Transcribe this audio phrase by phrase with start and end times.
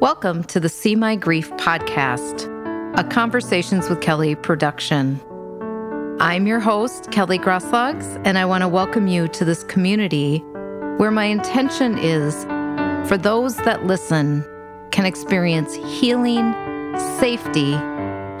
[0.00, 2.46] Welcome to the See My Grief podcast,
[2.96, 5.20] a Conversations with Kelly production.
[6.20, 10.38] I'm your host, Kelly Grosklags, and I want to welcome you to this community
[10.98, 12.44] where my intention is
[13.08, 14.44] for those that listen
[14.92, 16.54] can experience healing,
[17.18, 17.72] safety,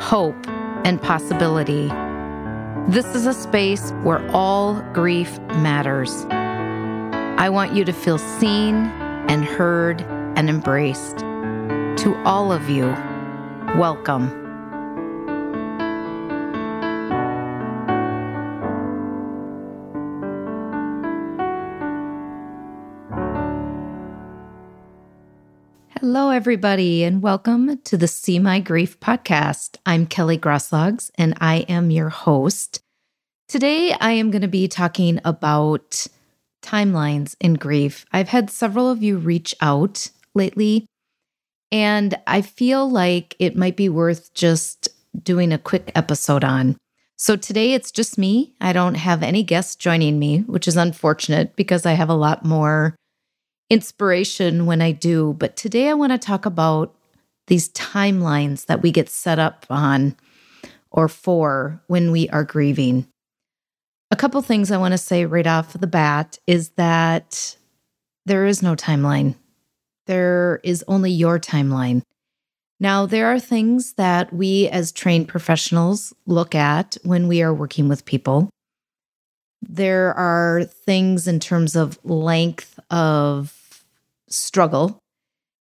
[0.00, 0.46] hope,
[0.86, 1.88] and possibility.
[2.86, 6.24] This is a space where all grief matters.
[6.30, 8.76] I want you to feel seen
[9.26, 10.02] and heard
[10.36, 11.24] and embraced.
[12.08, 12.86] To all of you,
[13.76, 14.30] welcome.
[26.00, 29.76] Hello, everybody, and welcome to the See My Grief podcast.
[29.84, 32.80] I'm Kelly Grosklags, and I am your host.
[33.48, 36.06] Today, I am going to be talking about
[36.62, 38.06] timelines in grief.
[38.14, 40.86] I've had several of you reach out lately
[41.70, 44.88] and I feel like it might be worth just
[45.22, 46.76] doing a quick episode on.
[47.16, 48.54] So today it's just me.
[48.60, 52.44] I don't have any guests joining me, which is unfortunate because I have a lot
[52.44, 52.94] more
[53.70, 55.34] inspiration when I do.
[55.38, 56.94] But today I want to talk about
[57.48, 60.16] these timelines that we get set up on
[60.90, 63.06] or for when we are grieving.
[64.10, 67.56] A couple things I want to say right off the bat is that
[68.24, 69.34] there is no timeline
[70.08, 72.02] there is only your timeline.
[72.80, 77.88] Now, there are things that we as trained professionals look at when we are working
[77.88, 78.50] with people.
[79.62, 83.84] There are things in terms of length of
[84.28, 84.98] struggle.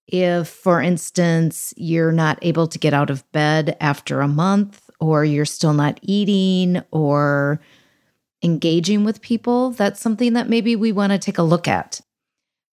[0.07, 5.25] If, for instance, you're not able to get out of bed after a month, or
[5.25, 7.59] you're still not eating, or
[8.43, 12.01] engaging with people, that's something that maybe we want to take a look at.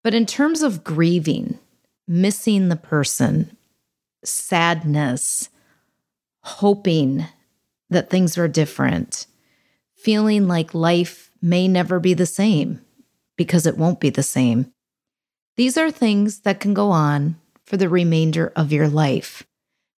[0.02, 1.58] But in terms of grieving,
[2.08, 3.56] missing the person,
[4.24, 5.48] sadness,
[6.42, 7.26] hoping
[7.90, 9.26] that things are different,
[9.94, 12.80] feeling like life may never be the same
[13.36, 14.72] because it won't be the same.
[15.56, 19.44] These are things that can go on for the remainder of your life.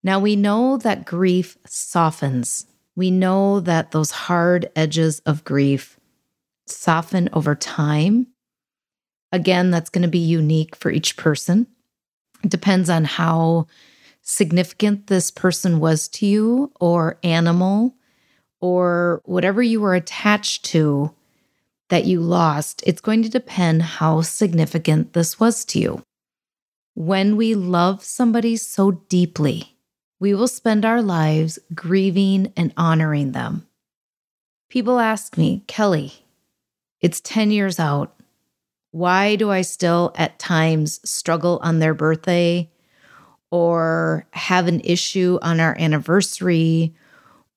[0.02, 2.66] Now, we know that grief softens.
[2.94, 5.98] We know that those hard edges of grief
[6.66, 8.26] soften over time.
[9.34, 11.66] Again, that's going to be unique for each person.
[12.44, 13.66] It depends on how
[14.22, 17.96] significant this person was to you, or animal,
[18.60, 21.12] or whatever you were attached to
[21.88, 22.84] that you lost.
[22.86, 26.04] It's going to depend how significant this was to you.
[26.94, 29.76] When we love somebody so deeply,
[30.20, 33.66] we will spend our lives grieving and honoring them.
[34.70, 36.12] People ask me, Kelly,
[37.00, 38.14] it's 10 years out.
[38.94, 42.70] Why do I still at times struggle on their birthday
[43.50, 46.94] or have an issue on our anniversary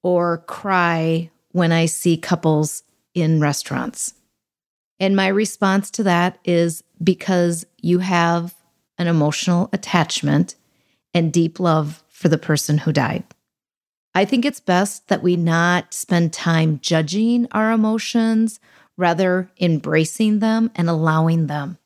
[0.02, 2.82] or cry when I see couples
[3.14, 4.16] in restaurants?
[5.00, 8.56] And my response to that is because you have
[8.98, 10.56] an emotional attachment
[11.14, 13.24] and deep love for the person who died.
[14.16, 18.60] I think it's best that we not spend time judging our emotions
[18.98, 21.78] rather embracing them and allowing them.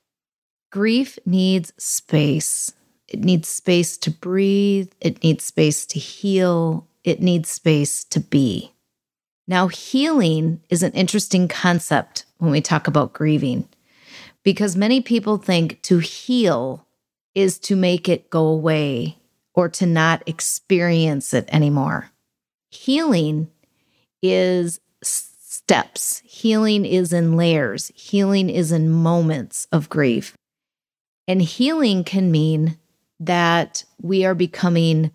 [0.71, 2.71] Grief needs space.
[3.07, 4.91] It needs space to breathe.
[5.01, 6.87] It needs space to heal.
[7.03, 8.71] It needs space to be.
[9.47, 13.67] Now, healing is an interesting concept when we talk about grieving
[14.43, 16.87] because many people think to heal
[17.35, 19.17] is to make it go away
[19.53, 22.11] or to not experience it anymore.
[22.69, 23.49] Healing
[24.21, 24.79] is
[25.71, 26.21] steps.
[26.25, 30.33] Healing is in layers, healing is in moments of grief.
[31.29, 32.77] And healing can mean
[33.21, 35.11] that we are becoming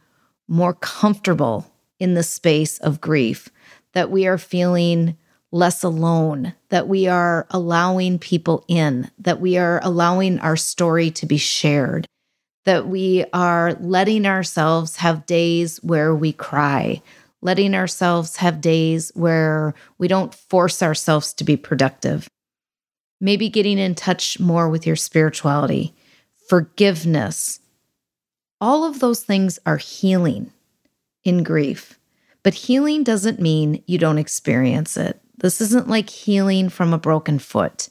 [0.48, 3.50] more comfortable in the space of grief,
[3.92, 5.18] that we are feeling
[5.52, 11.26] less alone, that we are allowing people in, that we are allowing our story to
[11.26, 12.06] be shared,
[12.64, 17.02] that we are letting ourselves have days where we cry,
[17.42, 22.28] letting ourselves have days where we don't force ourselves to be productive.
[23.20, 25.94] Maybe getting in touch more with your spirituality,
[26.48, 27.60] forgiveness.
[28.60, 30.52] All of those things are healing
[31.24, 31.98] in grief.
[32.42, 35.20] But healing doesn't mean you don't experience it.
[35.38, 37.88] This isn't like healing from a broken foot,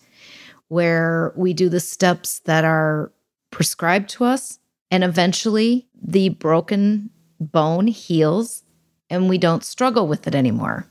[0.69, 3.12] where we do the steps that are
[3.51, 4.59] prescribed to us,
[4.89, 7.09] and eventually the broken
[7.39, 8.63] bone heals
[9.10, 10.88] and we don't struggle with it anymore.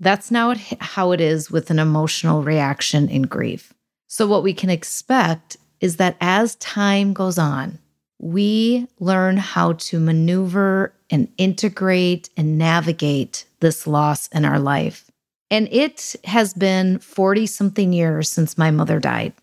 [0.00, 3.72] That's now how it is with an emotional reaction in grief.
[4.08, 7.78] So, what we can expect is that as time goes on,
[8.18, 15.10] we learn how to maneuver and integrate and navigate this loss in our life.
[15.50, 19.34] And it has been 40 something years since my mother died.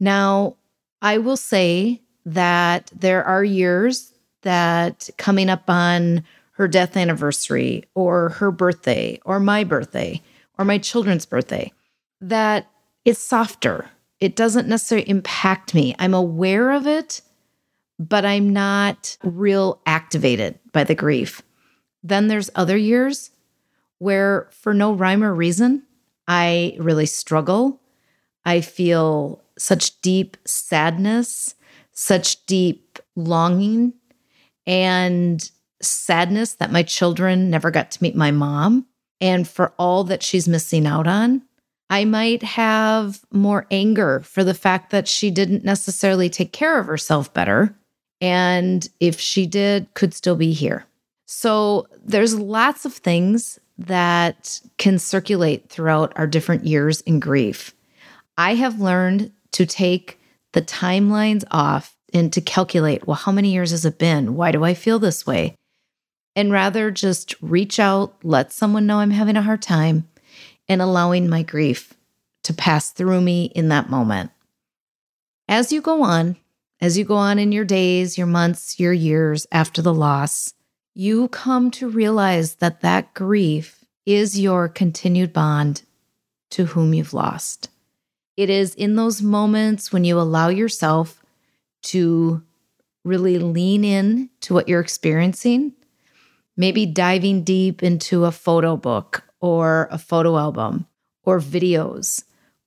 [0.00, 0.56] Now,
[1.00, 6.24] I will say that there are years that coming up on
[6.56, 10.22] her death anniversary or her birthday or my birthday
[10.58, 11.70] or my children's birthday
[12.20, 12.70] that
[13.04, 13.90] it's softer.
[14.20, 15.94] It doesn't necessarily impact me.
[15.98, 17.20] I'm aware of it,
[17.98, 21.42] but I'm not real activated by the grief.
[22.02, 23.30] Then there's other years
[23.98, 25.82] where, for no rhyme or reason,
[26.26, 27.80] I really struggle.
[28.46, 31.54] I feel such deep sadness,
[31.92, 33.92] such deep longing,
[34.66, 35.50] and
[35.86, 38.86] sadness that my children never got to meet my mom
[39.20, 41.42] and for all that she's missing out on.
[41.88, 46.86] I might have more anger for the fact that she didn't necessarily take care of
[46.86, 47.74] herself better.
[48.20, 50.84] And if she did, could still be here.
[51.26, 57.74] So there's lots of things that can circulate throughout our different years in grief.
[58.38, 60.18] I have learned to take
[60.52, 64.34] the timelines off and to calculate, well, how many years has it been?
[64.34, 65.54] Why do I feel this way?
[66.36, 70.06] And rather just reach out, let someone know I'm having a hard time,
[70.68, 71.94] and allowing my grief
[72.44, 74.30] to pass through me in that moment.
[75.48, 76.36] As you go on,
[76.80, 80.52] as you go on in your days, your months, your years after the loss,
[80.94, 85.82] you come to realize that that grief is your continued bond
[86.50, 87.70] to whom you've lost.
[88.36, 91.22] It is in those moments when you allow yourself
[91.84, 92.42] to
[93.04, 95.72] really lean in to what you're experiencing,
[96.56, 100.86] maybe diving deep into a photo book or a photo album
[101.24, 102.24] or videos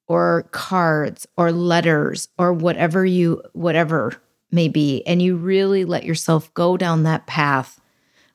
[0.08, 4.14] or cards or letters or whatever you whatever
[4.52, 7.80] may be and you really let yourself go down that path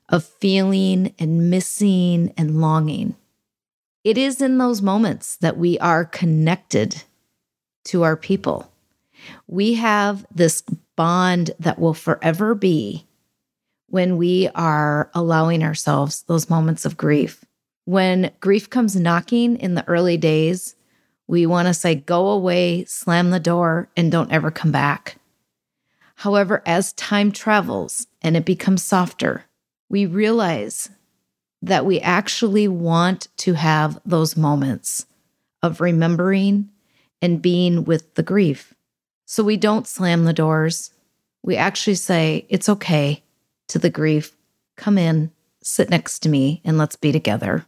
[0.09, 3.15] of feeling and missing and longing
[4.05, 7.03] it is in those moments that we are connected
[7.85, 8.71] to our people.
[9.47, 10.61] We have this
[10.95, 13.07] bond that will forever be
[13.87, 17.45] when we are allowing ourselves those moments of grief.
[17.85, 20.75] When grief comes knocking in the early days,
[21.27, 25.17] we want to say, go away, slam the door, and don't ever come back.
[26.15, 29.45] However, as time travels and it becomes softer,
[29.89, 30.89] we realize
[31.61, 35.05] that we actually want to have those moments
[35.61, 36.69] of remembering
[37.21, 38.73] and being with the grief.
[39.25, 40.91] So we don't slam the doors.
[41.43, 43.23] We actually say, It's okay
[43.69, 44.35] to the grief.
[44.77, 45.31] Come in,
[45.61, 47.65] sit next to me, and let's be together.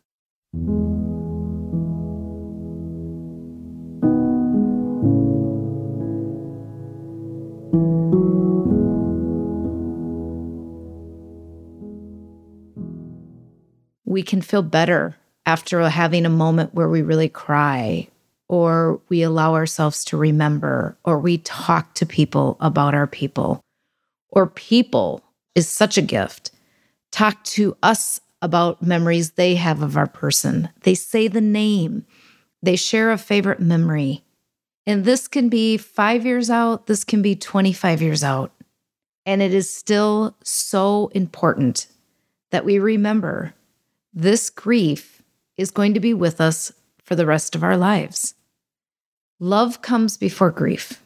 [14.06, 15.16] We can feel better
[15.46, 18.08] after having a moment where we really cry
[18.50, 23.60] or we allow ourselves to remember, or we talk to people about our people,
[24.30, 25.22] or people
[25.58, 26.52] is such a gift.
[27.12, 30.70] Talk to us about memories they have of our person.
[30.84, 32.06] They say the name,
[32.62, 34.24] they share a favorite memory.
[34.86, 38.52] And this can be five years out, this can be 25 years out.
[39.26, 41.88] And it is still so important
[42.52, 43.56] that we remember
[44.14, 45.24] this grief
[45.58, 46.72] is going to be with us
[47.04, 48.36] for the rest of our lives.
[49.40, 51.02] Love comes before grief.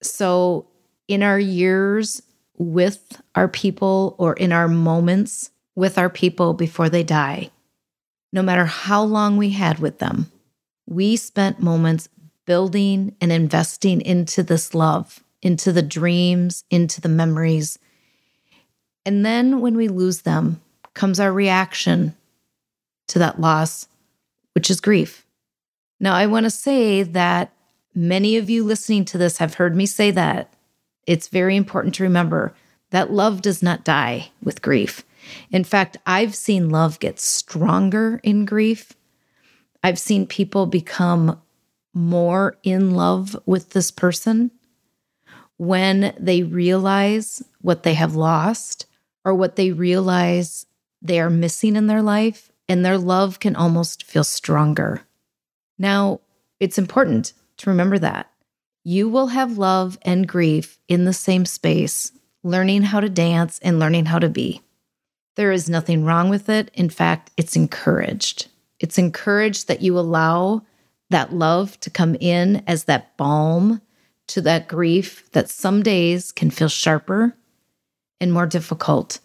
[0.00, 0.66] So,
[1.08, 2.22] in our years
[2.56, 7.50] with our people or in our moments with our people before they die,
[8.32, 10.30] no matter how long we had with them,
[10.86, 12.08] we spent moments
[12.46, 17.78] building and investing into this love, into the dreams, into the memories.
[19.06, 20.60] And then when we lose them,
[20.94, 22.14] comes our reaction
[23.08, 23.88] to that loss,
[24.52, 25.26] which is grief.
[26.00, 27.52] Now, I want to say that
[27.94, 30.52] many of you listening to this have heard me say that.
[31.06, 32.54] It's very important to remember
[32.90, 35.04] that love does not die with grief.
[35.50, 38.92] In fact, I've seen love get stronger in grief.
[39.82, 41.40] I've seen people become
[41.92, 44.50] more in love with this person
[45.56, 48.86] when they realize what they have lost
[49.24, 50.66] or what they realize
[51.00, 55.02] they are missing in their life, and their love can almost feel stronger.
[55.78, 56.20] Now,
[56.60, 58.30] it's important to remember that.
[58.84, 62.12] You will have love and grief in the same space,
[62.42, 64.60] learning how to dance and learning how to be.
[65.36, 66.70] There is nothing wrong with it.
[66.74, 68.48] In fact, it's encouraged.
[68.78, 70.62] It's encouraged that you allow
[71.08, 73.80] that love to come in as that balm
[74.26, 77.34] to that grief that some days can feel sharper
[78.20, 79.18] and more difficult.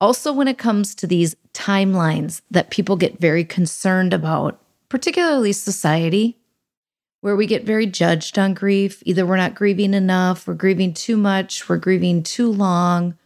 [0.00, 6.36] Also, when it comes to these timelines that people get very concerned about, particularly society,
[7.24, 9.02] where we get very judged on grief.
[9.06, 13.16] Either we're not grieving enough, we're grieving too much, we're grieving too long.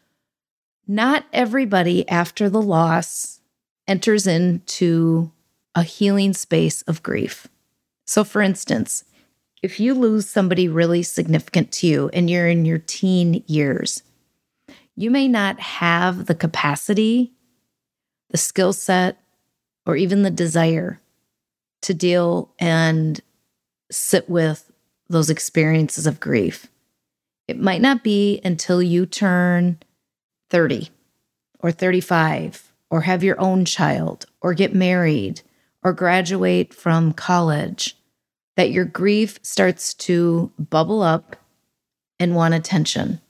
[0.87, 3.41] Not everybody after the loss
[3.89, 5.33] enters into
[5.75, 7.49] a healing space of grief.
[8.07, 9.03] So, for instance,
[9.65, 14.05] if you lose somebody really significant to you and you're in your teen years,
[14.95, 17.33] you may not have the capacity,
[18.31, 19.21] the skill set,
[19.85, 21.01] or even the desire
[21.83, 23.21] to deal and
[23.91, 24.71] sit with
[25.09, 26.67] those experiences of grief.
[27.47, 29.79] It might not be until you turn
[30.51, 30.91] 30
[31.61, 35.41] or 35 or have your own child or get married
[35.83, 37.97] or graduate from college
[38.57, 41.37] that your grief starts to bubble up
[42.19, 43.21] and want attention.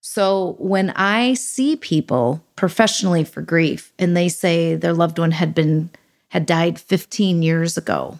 [0.00, 5.54] So when I see people professionally for grief and they say their loved one had
[5.54, 5.90] been
[6.28, 8.18] had died 15 years ago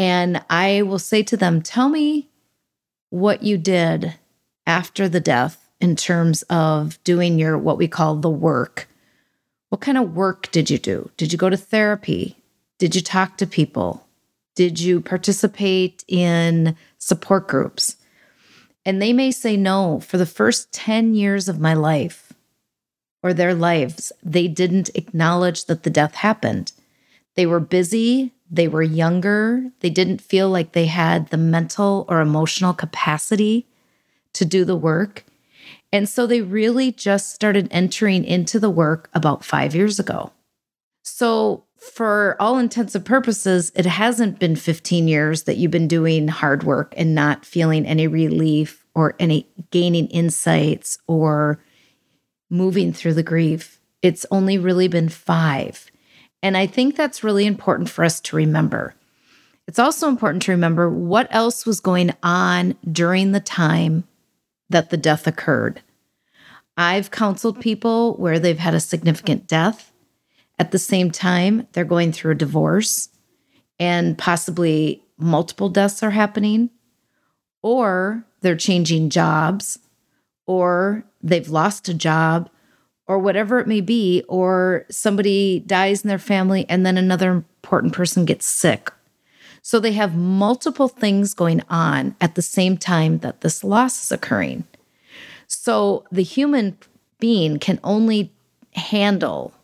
[0.00, 2.30] and I will say to them, Tell me
[3.10, 4.14] what you did
[4.66, 8.88] after the death in terms of doing your what we call the work.
[9.68, 11.10] What kind of work did you do?
[11.18, 12.38] Did you go to therapy?
[12.78, 14.06] Did you talk to people?
[14.56, 17.96] Did you participate in support groups?
[18.86, 20.00] And they may say no.
[20.00, 22.32] For the first 10 years of my life
[23.22, 26.72] or their lives, they didn't acknowledge that the death happened.
[27.36, 29.70] They were busy they were younger.
[29.80, 33.66] They didn't feel like they had the mental or emotional capacity
[34.32, 35.24] to do the work.
[35.92, 40.32] And so they really just started entering into the work about five years ago.
[41.02, 46.28] So, for all intents and purposes, it hasn't been 15 years that you've been doing
[46.28, 51.58] hard work and not feeling any relief or any gaining insights or
[52.50, 53.80] moving through the grief.
[54.02, 55.90] It's only really been five.
[56.42, 58.94] And I think that's really important for us to remember.
[59.66, 64.04] It's also important to remember what else was going on during the time
[64.68, 65.82] that the death occurred.
[66.76, 69.92] I've counseled people where they've had a significant death.
[70.58, 73.10] At the same time, they're going through a divorce
[73.78, 76.70] and possibly multiple deaths are happening,
[77.62, 79.78] or they're changing jobs,
[80.46, 82.50] or they've lost a job,
[83.10, 87.92] or whatever it may be, or somebody dies in their family and then another important
[87.92, 88.92] person gets sick.
[89.62, 94.12] So they have multiple things going on at the same time that this loss is
[94.12, 94.62] occurring.
[95.48, 96.78] So the human
[97.18, 98.32] being can only
[98.74, 99.54] handle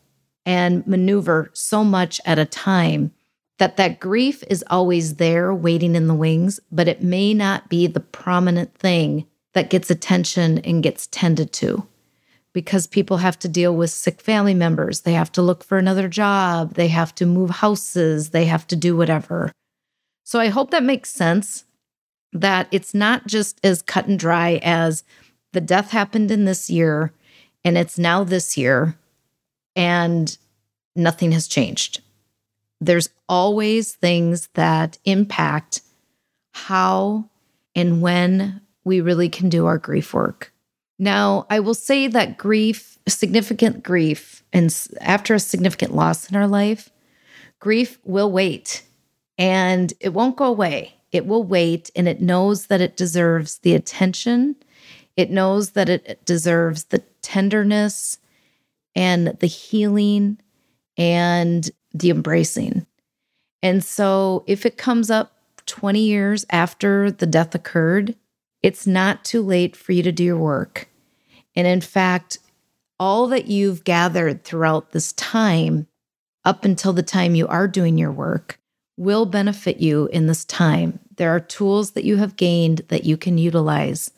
[0.44, 3.12] and maneuver so much at a time
[3.58, 7.86] that that grief is always there waiting in the wings but it may not be
[7.86, 11.86] the prominent thing that gets attention and gets tended to
[12.56, 15.02] because people have to deal with sick family members.
[15.02, 16.72] They have to look for another job.
[16.72, 18.30] They have to move houses.
[18.30, 19.52] They have to do whatever.
[20.24, 21.66] So I hope that makes sense
[22.32, 25.04] that it's not just as cut and dry as
[25.52, 27.12] the death happened in this year
[27.62, 28.96] and it's now this year
[29.74, 30.34] and
[30.94, 32.00] nothing has changed.
[32.80, 35.82] There's always things that impact
[36.54, 37.28] how
[37.74, 40.54] and when we really can do our grief work.
[40.98, 46.48] Now, I will say that grief, significant grief, and after a significant loss in our
[46.48, 46.90] life,
[47.60, 48.82] grief will wait
[49.38, 50.94] and it won't go away.
[51.12, 54.56] It will wait and it knows that it deserves the attention.
[55.16, 58.18] It knows that it deserves the tenderness
[58.94, 60.38] and the healing
[60.96, 62.86] and the embracing.
[63.62, 65.32] And so, if it comes up
[65.66, 68.14] 20 years after the death occurred,
[68.62, 70.88] it's not too late for you to do your work.
[71.54, 72.38] And in fact,
[72.98, 75.86] all that you've gathered throughout this time,
[76.44, 78.58] up until the time you are doing your work,
[78.96, 80.98] will benefit you in this time.
[81.16, 84.10] There are tools that you have gained that you can utilize,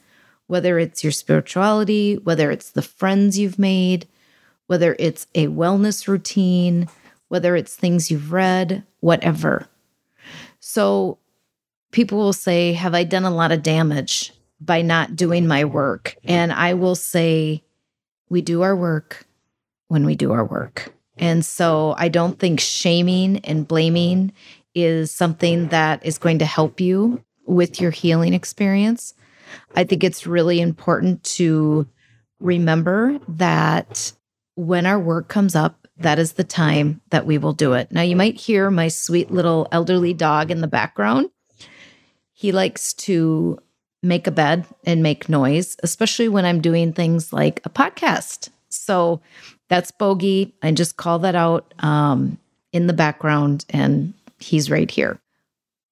[0.46, 4.06] whether it's your spirituality, whether it's the friends you've made,
[4.66, 6.88] whether it's a wellness routine,
[7.28, 9.66] whether it's things you've read, whatever.
[10.60, 11.18] So
[11.92, 14.32] people will say, Have I done a lot of damage?
[14.60, 16.16] by not doing my work.
[16.24, 17.62] And I will say,
[18.28, 19.26] we do our work
[19.88, 20.92] when we do our work.
[21.16, 24.32] And so I don't think shaming and blaming
[24.74, 29.14] is something that is going to help you with your healing experience.
[29.74, 31.88] I think it's really important to
[32.38, 34.12] remember that
[34.54, 37.90] when our work comes up, that is the time that we will do it.
[37.90, 41.30] Now, you might hear my sweet little elderly dog in the background.
[42.38, 43.58] He likes to
[44.00, 48.50] make a bed and make noise, especially when I'm doing things like a podcast.
[48.68, 49.20] So
[49.68, 50.54] that's Bogey.
[50.62, 52.38] I just call that out um,
[52.72, 55.18] in the background, and he's right here.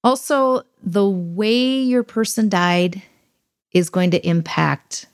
[0.04, 3.02] Also, the way your person died
[3.72, 5.06] is going to impact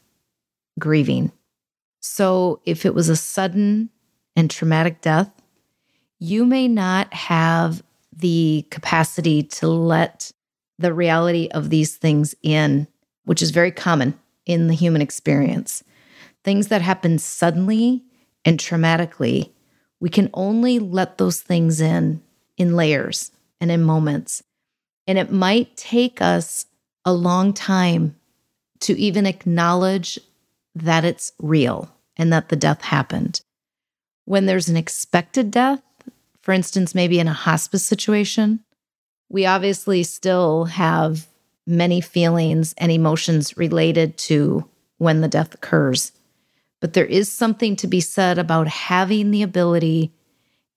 [0.79, 1.33] grieving.
[2.01, 3.89] So, if it was a sudden
[4.37, 5.33] and traumatic death,
[6.19, 7.83] you may not have
[8.15, 10.31] the capacity to let
[10.83, 12.87] the reality of these things in,
[13.25, 15.83] which is very common in the human experience.
[16.45, 18.05] Things that happen suddenly
[18.45, 19.51] and traumatically,
[20.01, 22.23] we can only let those things in
[22.57, 24.43] in layers and in moments.
[25.07, 26.67] And it might take us
[27.05, 28.17] a long time
[28.81, 30.19] to even acknowledge
[30.75, 33.41] that it's real and that the death happened.
[34.25, 35.83] When there's an expected death,
[36.41, 38.61] for instance, maybe in a hospice situation,
[39.33, 41.27] we obviously still have
[41.67, 46.13] many feelings and emotions related to when the death occurs.
[46.83, 50.13] But there is something to be said about having the ability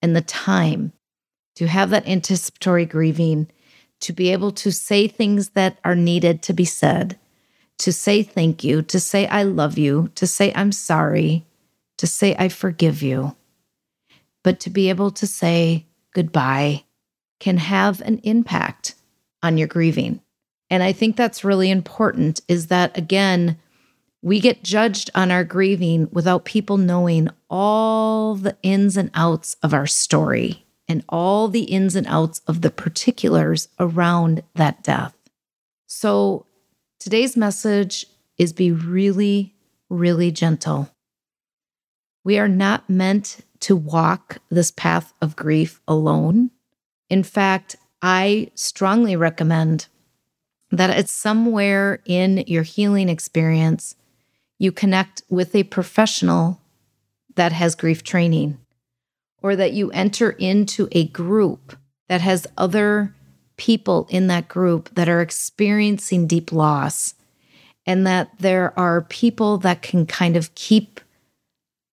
[0.02, 0.94] and the time
[1.56, 3.50] to have that anticipatory grieving,
[4.00, 7.20] to be able to say things that are needed to be said,
[7.80, 11.46] to say thank you, to say I love you, to say I'm sorry,
[11.98, 13.36] to say I forgive you.
[14.46, 16.86] But to be able to say goodbye
[17.39, 18.96] can have an impact
[19.44, 20.22] on your grieving.
[20.70, 23.58] And I think that's really important is that again,
[24.22, 29.74] we get judged on our grieving without people knowing all the ins and outs of
[29.74, 35.15] our story and all the ins and outs of the particulars around that death.
[35.86, 36.48] So
[37.00, 39.54] today's message is be really,
[39.89, 40.89] really gentle.
[42.24, 46.51] We are not meant to walk this path of grief alone.
[47.10, 49.88] In fact, I strongly recommend
[50.72, 53.96] that it's somewhere in your healing experience
[54.58, 56.62] you connect with a professional
[57.36, 58.58] that has grief training,
[59.42, 61.77] or that you enter into a group
[62.08, 63.14] that has other
[63.58, 67.14] people in that group that are experiencing deep loss,
[67.86, 71.01] and that there are people that can kind of keep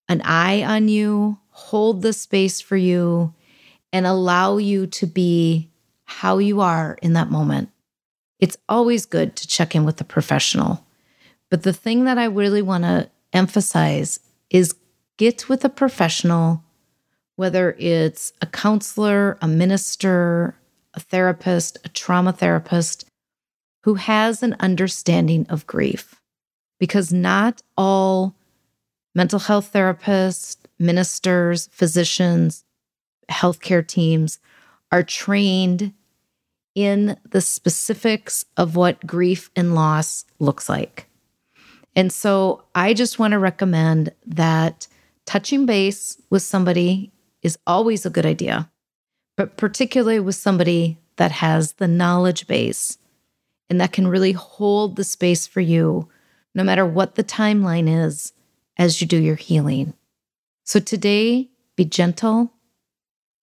[0.07, 3.33] an eye on you, hold the space for you,
[3.93, 5.69] and allow you to be
[6.05, 7.69] how you are in that moment.
[8.39, 10.85] It's always good to check in with a professional.
[11.49, 14.75] But the thing that I really want to emphasize is
[15.17, 16.63] get with a professional,
[17.35, 20.55] whether it's a counselor, a minister,
[20.95, 23.05] a therapist, a trauma therapist,
[23.83, 26.19] who has an understanding of grief.
[26.79, 28.35] Because not all
[29.13, 32.63] mental health therapists, ministers, physicians,
[33.33, 34.39] healthcare teams
[34.91, 35.93] are trained
[36.75, 41.07] in the specifics of what grief and loss looks like.
[41.95, 44.87] And so I just want to recommend that
[45.25, 48.69] touching base with somebody is always a good idea,
[49.37, 52.97] but particularly with somebody that has the knowledge base
[53.69, 56.09] and that can really hold the space for you,
[56.55, 58.33] no matter what the timeline is
[58.77, 59.93] as you do your healing.
[60.63, 62.51] So today, be gentle,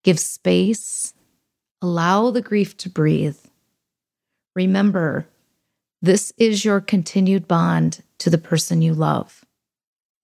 [0.02, 1.14] give space,
[1.82, 3.38] allow the grief to breathe.
[4.54, 5.28] Remember,
[6.02, 9.44] this is your continued bond to the person you love.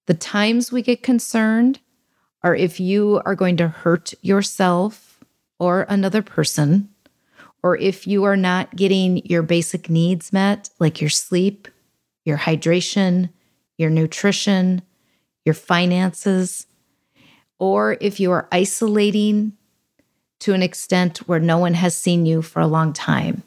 [0.07, 1.81] The times we get concerned
[2.43, 5.21] are if you are going to hurt yourself
[5.59, 6.89] or another person,
[7.62, 11.67] or if you are not getting your basic needs met, like your sleep,
[12.25, 13.31] your hydration,
[13.79, 14.83] your nutrition,
[15.45, 16.67] your finances,
[17.59, 19.53] or if you are isolating
[20.40, 23.42] to an extent where no one has seen you for a long time,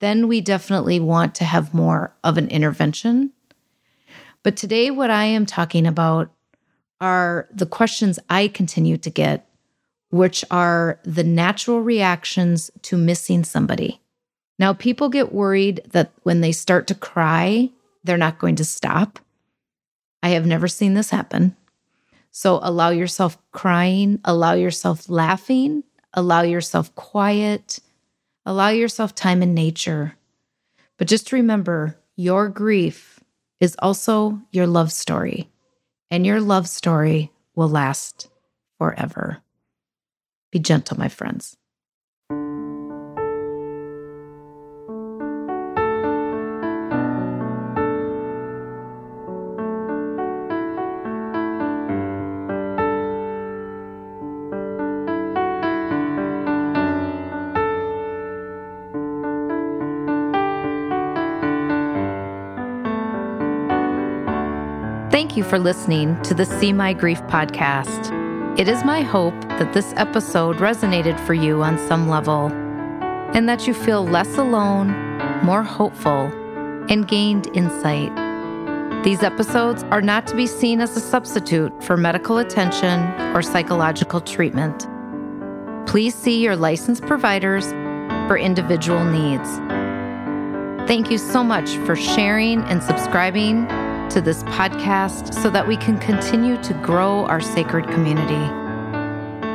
[0.00, 3.32] then we definitely want to have more of an intervention
[4.42, 6.30] but today, what I am talking about
[7.00, 9.46] are the questions I continue to get,
[10.10, 14.00] which are the natural reactions to missing somebody.
[14.58, 17.70] Now, people get worried that when they start to cry,
[18.04, 19.18] they're not going to stop.
[20.22, 21.56] I have never seen this happen.
[22.30, 27.78] So allow yourself crying, allow yourself laughing, allow yourself quiet,
[28.44, 30.14] allow yourself time in nature.
[30.98, 33.20] But just remember your grief
[33.60, 35.48] is also your love story,
[36.10, 38.28] and your love story will last
[38.78, 39.38] forever.
[40.50, 41.56] Be gentle, my friends.
[65.22, 68.58] Thank you for listening to the See My Grief podcast.
[68.58, 72.48] It is my hope that this episode resonated for you on some level
[73.32, 74.88] and that you feel less alone,
[75.44, 76.28] more hopeful,
[76.90, 78.12] and gained insight.
[79.04, 83.00] These episodes are not to be seen as a substitute for medical attention
[83.32, 84.88] or psychological treatment.
[85.86, 87.70] Please see your licensed providers
[88.26, 89.48] for individual needs.
[90.88, 93.68] Thank you so much for sharing and subscribing
[94.12, 98.34] to this podcast so that we can continue to grow our sacred community.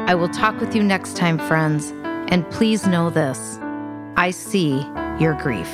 [0.09, 1.91] I will talk with you next time, friends,
[2.29, 3.59] and please know this
[4.15, 4.79] I see
[5.19, 5.71] your grief.